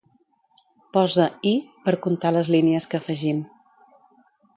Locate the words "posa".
0.95-1.27